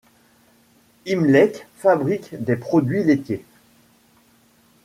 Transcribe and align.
Imlek 1.07 1.67
fabrique 1.75 2.31
des 2.43 2.55
produits 2.55 3.03
laitiers. 3.03 3.45